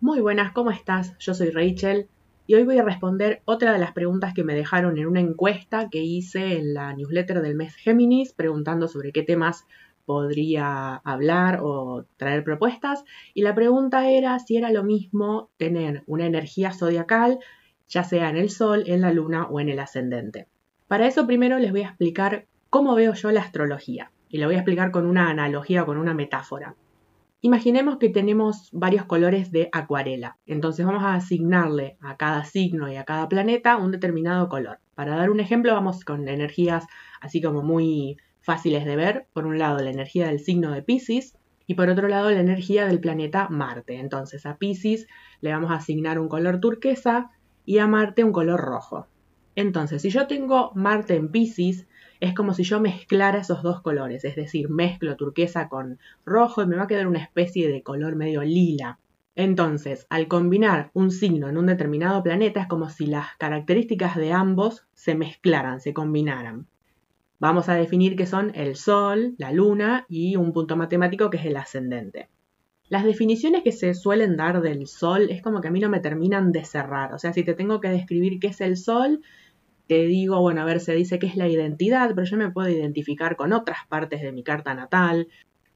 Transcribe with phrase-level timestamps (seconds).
[0.00, 1.16] Muy buenas, ¿cómo estás?
[1.18, 2.06] Yo soy Rachel
[2.46, 5.88] y hoy voy a responder otra de las preguntas que me dejaron en una encuesta
[5.88, 9.66] que hice en la newsletter del mes Géminis, preguntando sobre qué temas
[10.04, 13.04] podría hablar o traer propuestas.
[13.32, 17.38] Y la pregunta era si era lo mismo tener una energía zodiacal,
[17.88, 20.46] ya sea en el Sol, en la Luna o en el ascendente.
[20.88, 24.12] Para eso primero les voy a explicar cómo veo yo la astrología.
[24.28, 26.76] Y lo voy a explicar con una analogía o con una metáfora.
[27.42, 32.96] Imaginemos que tenemos varios colores de acuarela, entonces vamos a asignarle a cada signo y
[32.96, 34.80] a cada planeta un determinado color.
[34.94, 36.86] Para dar un ejemplo vamos con energías
[37.20, 39.26] así como muy fáciles de ver.
[39.34, 41.36] Por un lado la energía del signo de Pisces
[41.66, 43.98] y por otro lado la energía del planeta Marte.
[43.98, 45.06] Entonces a Pisces
[45.42, 47.30] le vamos a asignar un color turquesa
[47.66, 49.08] y a Marte un color rojo.
[49.54, 51.86] Entonces si yo tengo Marte en Pisces,
[52.20, 56.66] es como si yo mezclara esos dos colores, es decir, mezclo turquesa con rojo y
[56.66, 58.98] me va a quedar una especie de color medio lila.
[59.34, 64.32] Entonces, al combinar un signo en un determinado planeta es como si las características de
[64.32, 66.66] ambos se mezclaran, se combinaran.
[67.38, 71.44] Vamos a definir que son el Sol, la Luna y un punto matemático que es
[71.44, 72.30] el ascendente.
[72.88, 76.00] Las definiciones que se suelen dar del Sol es como que a mí no me
[76.00, 77.12] terminan de cerrar.
[77.12, 79.20] O sea, si te tengo que describir qué es el Sol,
[79.86, 82.68] te digo, bueno, a ver, se dice que es la identidad, pero yo me puedo
[82.68, 85.28] identificar con otras partes de mi carta natal.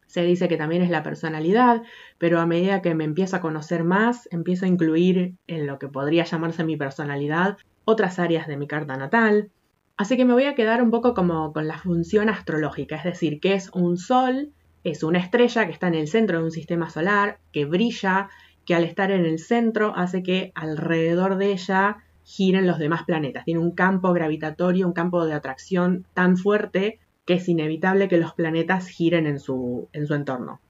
[0.07, 1.83] Se dice que también es la personalidad,
[2.19, 5.89] pero a medida que me empiezo a conocer más, empiezo a incluir en lo que
[5.89, 9.51] podría llamarse mi personalidad otras áreas de mi carta natal.
[9.97, 13.39] Así que me voy a quedar un poco como con la función astrológica, es decir,
[13.39, 16.89] que es un sol, es una estrella que está en el centro de un sistema
[16.91, 18.31] solar, que brilla,
[18.65, 21.99] que al estar en el centro hace que alrededor de ella
[22.31, 23.45] giren los demás planetas.
[23.45, 28.35] Tiene un campo gravitatorio, un campo de atracción tan fuerte que es inevitable que los
[28.35, 30.61] planetas giren en su, en su entorno.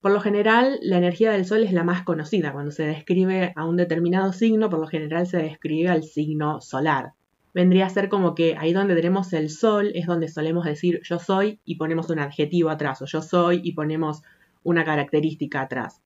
[0.00, 2.52] Por lo general, la energía del Sol es la más conocida.
[2.52, 7.12] Cuando se describe a un determinado signo, por lo general se describe al signo solar.
[7.52, 11.18] Vendría a ser como que ahí donde tenemos el Sol es donde solemos decir yo
[11.18, 14.22] soy y ponemos un adjetivo atrás, o yo soy y ponemos
[14.62, 16.00] una característica atrás.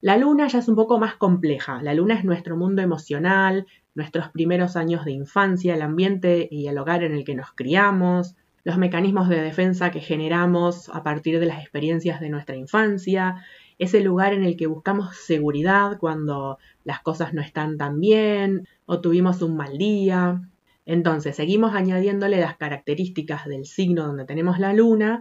[0.00, 1.82] La luna ya es un poco más compleja.
[1.82, 3.66] La luna es nuestro mundo emocional,
[3.96, 8.36] nuestros primeros años de infancia, el ambiente y el hogar en el que nos criamos,
[8.62, 13.44] los mecanismos de defensa que generamos a partir de las experiencias de nuestra infancia,
[13.78, 19.00] ese lugar en el que buscamos seguridad cuando las cosas no están tan bien o
[19.00, 20.42] tuvimos un mal día.
[20.84, 25.20] Entonces, seguimos añadiéndole las características del signo donde tenemos la luna,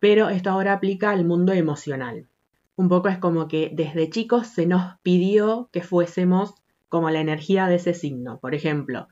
[0.00, 2.26] pero esto ahora aplica al mundo emocional.
[2.76, 6.54] Un poco es como que desde chicos se nos pidió que fuésemos
[6.88, 8.38] como la energía de ese signo.
[8.40, 9.08] Por ejemplo,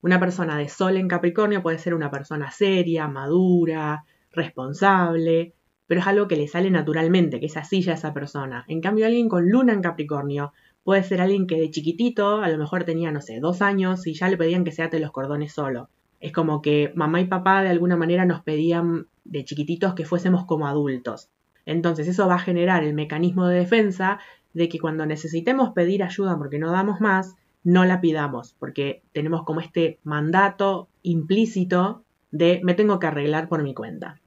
[0.00, 5.54] una persona de Sol en Capricornio puede ser una persona seria, madura, responsable,
[5.86, 8.64] pero es algo que le sale naturalmente, que es así ya esa persona.
[8.68, 10.52] En cambio, alguien con Luna en Capricornio
[10.84, 14.14] puede ser alguien que de chiquitito, a lo mejor tenía, no sé, dos años y
[14.14, 15.88] ya le pedían que se ate los cordones solo.
[16.20, 20.46] Es como que mamá y papá de alguna manera nos pedían de chiquititos que fuésemos
[20.46, 21.30] como adultos.
[21.68, 24.18] Entonces eso va a generar el mecanismo de defensa
[24.54, 29.42] de que cuando necesitemos pedir ayuda porque no damos más, no la pidamos, porque tenemos
[29.44, 34.18] como este mandato implícito de me tengo que arreglar por mi cuenta.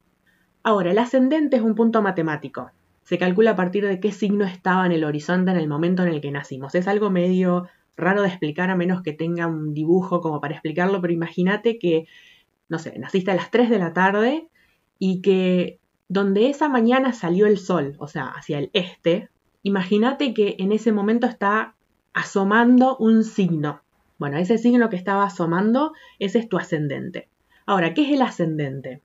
[0.62, 2.70] Ahora, el ascendente es un punto matemático.
[3.02, 6.10] Se calcula a partir de qué signo estaba en el horizonte en el momento en
[6.10, 6.76] el que nacimos.
[6.76, 7.66] Es algo medio
[7.96, 12.06] raro de explicar a menos que tenga un dibujo como para explicarlo, pero imagínate que,
[12.68, 14.48] no sé, naciste a las 3 de la tarde
[15.00, 15.80] y que
[16.12, 19.30] donde esa mañana salió el sol, o sea, hacia el este,
[19.64, 21.76] Imagínate que en ese momento está
[22.12, 23.80] asomando un signo.
[24.18, 27.28] Bueno, ese signo que estaba asomando, ese es tu ascendente.
[27.64, 29.02] Ahora, ¿qué es el ascendente?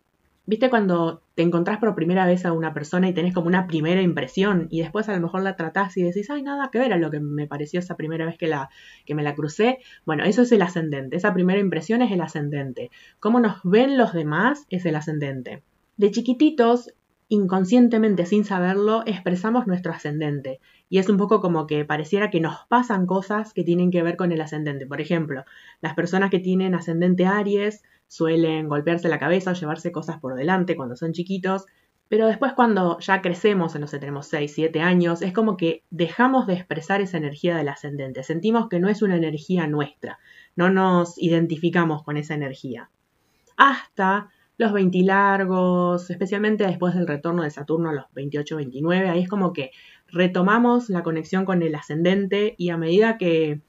[0.47, 4.01] ¿Viste cuando te encontrás por primera vez a una persona y tenés como una primera
[4.01, 6.97] impresión y después a lo mejor la tratás y decís, ay, nada que ver a
[6.97, 8.69] lo que me pareció esa primera vez que, la,
[9.05, 9.79] que me la crucé?
[10.05, 11.17] Bueno, eso es el ascendente.
[11.17, 12.89] Esa primera impresión es el ascendente.
[13.19, 15.61] Cómo nos ven los demás es el ascendente.
[15.97, 16.93] De chiquititos
[17.29, 20.59] inconscientemente, sin saberlo, expresamos nuestro ascendente.
[20.89, 24.15] Y es un poco como que pareciera que nos pasan cosas que tienen que ver
[24.15, 24.87] con el ascendente.
[24.87, 25.43] Por ejemplo,
[25.81, 30.77] las personas que tienen ascendente Aries suelen golpearse la cabeza o llevarse cosas por delante
[30.77, 31.65] cuando son chiquitos,
[32.07, 36.47] pero después cuando ya crecemos, no sé, tenemos 6, 7 años, es como que dejamos
[36.47, 38.23] de expresar esa energía del ascendente.
[38.23, 40.19] Sentimos que no es una energía nuestra,
[40.55, 42.89] no nos identificamos con esa energía.
[43.57, 49.29] Hasta los 20 largos, especialmente después del retorno de Saturno a los 28-29, ahí es
[49.29, 49.71] como que
[50.07, 53.61] retomamos la conexión con el ascendente y a medida que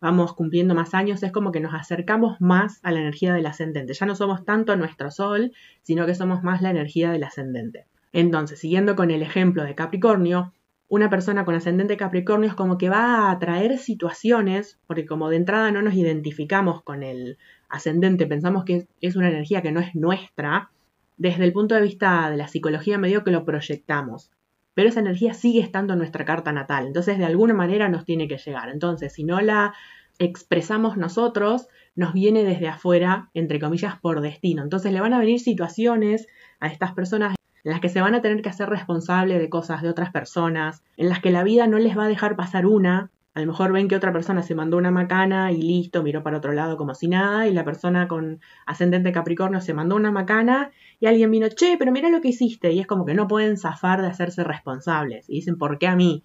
[0.00, 3.94] vamos cumpliendo más años es como que nos acercamos más a la energía del ascendente.
[3.94, 5.52] Ya no somos tanto nuestro sol,
[5.82, 7.86] sino que somos más la energía del ascendente.
[8.12, 10.52] Entonces, siguiendo con el ejemplo de Capricornio,
[10.88, 15.36] una persona con ascendente Capricornio es como que va a atraer situaciones, porque como de
[15.36, 17.38] entrada no nos identificamos con el
[17.68, 20.70] ascendente, pensamos que es una energía que no es nuestra,
[21.16, 24.30] desde el punto de vista de la psicología medio que lo proyectamos.
[24.74, 28.28] Pero esa energía sigue estando en nuestra carta natal, entonces de alguna manera nos tiene
[28.28, 28.68] que llegar.
[28.68, 29.74] Entonces, si no la
[30.18, 34.62] expresamos nosotros, nos viene desde afuera, entre comillas, por destino.
[34.62, 36.26] Entonces le van a venir situaciones
[36.60, 37.35] a estas personas
[37.66, 40.84] en las que se van a tener que hacer responsable de cosas de otras personas,
[40.96, 43.10] en las que la vida no les va a dejar pasar una.
[43.34, 46.38] A lo mejor ven que otra persona se mandó una macana y listo, miró para
[46.38, 50.70] otro lado como si nada, y la persona con ascendente Capricornio se mandó una macana
[51.00, 53.56] y alguien vino, che, pero mira lo que hiciste, y es como que no pueden
[53.56, 55.28] zafar de hacerse responsables.
[55.28, 56.22] Y dicen, ¿por qué a mí?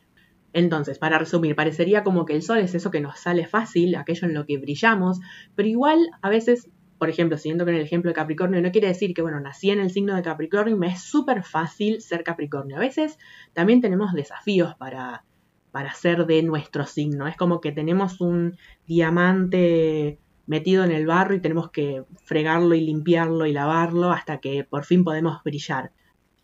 [0.54, 4.28] Entonces, para resumir, parecería como que el sol es eso que nos sale fácil, aquello
[4.28, 5.20] en lo que brillamos,
[5.56, 6.70] pero igual a veces
[7.02, 9.80] por ejemplo, siguiendo con el ejemplo de Capricornio, no quiere decir que, bueno, nací en
[9.80, 12.78] el signo de Capricornio y me es súper fácil ser Capricornio.
[12.78, 13.18] A veces
[13.54, 15.26] también tenemos desafíos para,
[15.72, 17.26] para ser de nuestro signo.
[17.26, 18.56] Es como que tenemos un
[18.86, 24.64] diamante metido en el barro y tenemos que fregarlo y limpiarlo y lavarlo hasta que
[24.64, 25.94] por fin podemos brillar.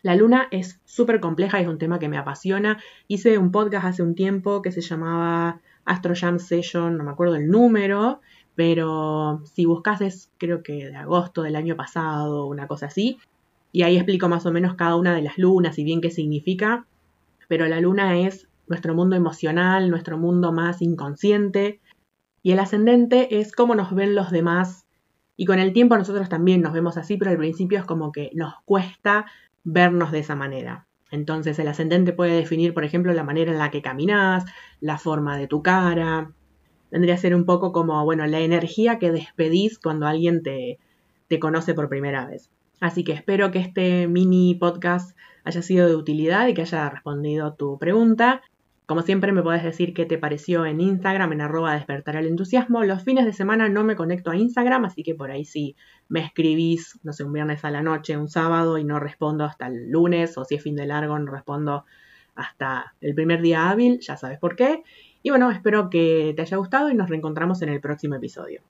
[0.02, 2.82] La luna es súper compleja y es un tema que me apasiona.
[3.06, 7.36] Hice un podcast hace un tiempo que se llamaba Astro Jam Session, no me acuerdo
[7.36, 8.20] el número,
[8.58, 13.18] pero si buscas es creo que de agosto del año pasado, una cosa así,
[13.70, 16.84] y ahí explico más o menos cada una de las lunas y bien qué significa,
[17.46, 21.78] pero la luna es nuestro mundo emocional, nuestro mundo más inconsciente,
[22.42, 24.88] y el ascendente es cómo nos ven los demás,
[25.36, 28.32] y con el tiempo nosotros también nos vemos así, pero al principio es como que
[28.34, 29.26] nos cuesta
[29.62, 30.88] vernos de esa manera.
[31.12, 34.46] Entonces el ascendente puede definir, por ejemplo, la manera en la que caminas,
[34.80, 36.32] la forma de tu cara,
[36.90, 40.78] vendría a ser un poco como, bueno, la energía que despedís cuando alguien te,
[41.28, 42.50] te conoce por primera vez.
[42.80, 47.54] Así que espero que este mini podcast haya sido de utilidad y que haya respondido
[47.54, 48.42] tu pregunta.
[48.86, 52.84] Como siempre me podés decir qué te pareció en Instagram, en arroba despertar el entusiasmo.
[52.84, 55.76] Los fines de semana no me conecto a Instagram, así que por ahí si
[56.08, 59.66] me escribís, no sé, un viernes a la noche, un sábado y no respondo hasta
[59.66, 61.84] el lunes, o si es fin de largo, no respondo
[62.34, 64.84] hasta el primer día hábil, ya sabes por qué.
[65.22, 68.62] Y bueno, espero que te haya gustado y nos reencontramos en el próximo episodio.